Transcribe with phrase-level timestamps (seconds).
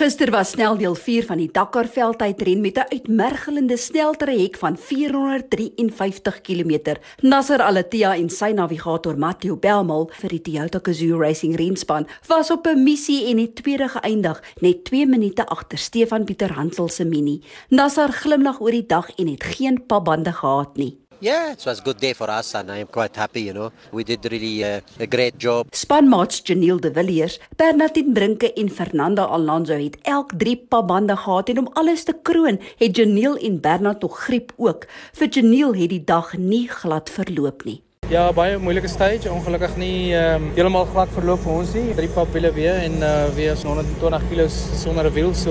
[0.00, 6.96] Gister was sneldeel 4 van die Dakar veldtydren met 'n uitmergelende sneltrek van 453 km.
[7.20, 12.66] Nasser Al-Attiyah en sy navigator Matthew Belmal vir die Toyota Gazoo Racing renspan was op
[12.66, 17.42] 'n missie en het tweede geëindig net 2 minute agter Stefan Pieter Hansel se Mini.
[17.68, 20.99] Nasser glimlag oor die dag en het geen pabande gehad nie.
[21.22, 23.42] Yeah, it was a good day for us, and I'm quite happy.
[23.42, 25.66] You know, we did really uh, a great job.
[25.70, 31.58] Spanmaats Janiel de Villiers, Bernardine Brinke en Fernando Alonso het elk 3 pabande gehad en
[31.58, 34.86] om alles te kroon, het Janiel en Bernard nog griep ook.
[35.12, 37.82] Vir Janiel het die dag nie glad verloop nie.
[38.10, 39.30] Ja, baie moeilike stage.
[39.30, 41.92] Ongelukkig nie ehm um, heeltemal glad verloop vir ons nie.
[41.94, 45.30] Drie pap wiele weer en uh weer is 120 kg sonder 'n wiel.
[45.34, 45.50] So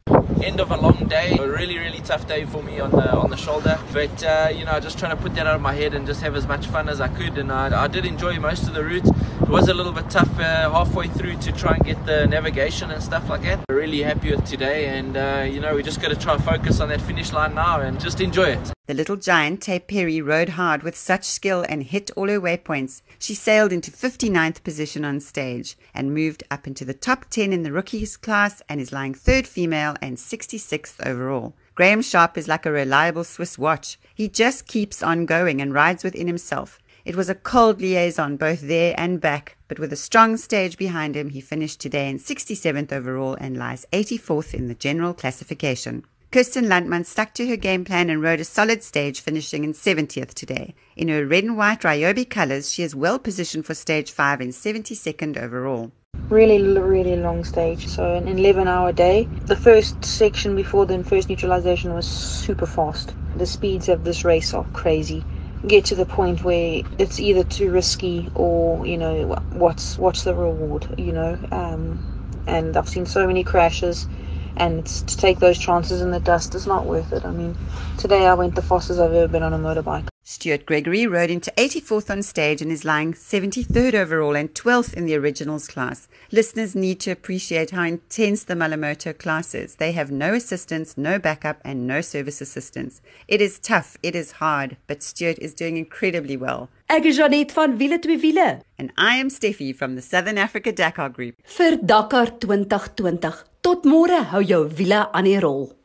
[0.40, 3.28] End of a long day, a really, really tough day for me on the on
[3.28, 3.76] the shoulder.
[3.92, 6.20] But uh, you know, just trying to put that out of my head and just
[6.20, 7.36] have as much fun as I could.
[7.38, 9.08] And I, I did enjoy most of the route.
[9.48, 12.90] It was a little bit tough uh, halfway through to try and get the navigation
[12.90, 13.64] and stuff like that.
[13.70, 16.80] Really happy with today, and uh, you know, we just got to try and focus
[16.80, 18.72] on that finish line now and just enjoy it.
[18.88, 23.00] The little giant, Tay Perry, rode hard with such skill and hit all her waypoints.
[23.18, 27.62] She sailed into 59th position on stage and moved up into the top 10 in
[27.62, 31.54] the rookies class and is lying third female and 66th overall.
[31.74, 33.98] Graham Sharp is like a reliable Swiss watch.
[34.14, 36.78] He just keeps on going and rides within himself.
[37.08, 41.16] It was a cold liaison both there and back, but with a strong stage behind
[41.16, 46.04] him, he finished today in 67th overall and lies 84th in the general classification.
[46.30, 50.34] Kirsten Landman stuck to her game plan and rode a solid stage, finishing in 70th
[50.34, 50.74] today.
[50.96, 54.52] In her red and white Ryobi colours, she is well positioned for stage 5 and
[54.52, 55.90] 72nd overall.
[56.28, 57.86] Really, really long stage.
[57.86, 59.26] So, an 11 hour day.
[59.46, 63.14] The first section before the first neutralization was super fast.
[63.38, 65.24] The speeds of this race are crazy.
[65.66, 70.34] Get to the point where it's either too risky or, you know, what's what's the
[70.34, 71.38] reward, you know?
[71.52, 72.04] Um,
[72.46, 74.08] and I've seen so many crashes
[74.56, 77.24] and it's to take those chances in the dust is not worth it.
[77.24, 77.56] I mean,
[77.96, 80.08] today I went the fastest I've ever been on a motorbike.
[80.30, 85.06] Stuart Gregory rode into 84th on stage and is lying 73rd overall and 12th in
[85.06, 86.06] the originals class.
[86.30, 89.76] Listeners need to appreciate how intense the Malamoto class is.
[89.76, 93.00] They have no assistance, no backup, and no service assistance.
[93.26, 96.68] It is tough, it is hard, but Stuart is doing incredibly well.
[96.90, 98.60] Ek is Janet van Wiele twee Wiele.
[98.78, 101.36] And I am Steffi from the Southern Africa Dakar Group.
[101.56, 103.44] Vir Dakar 2020.
[103.62, 105.77] Tot môre hou jou wiele aan die rol.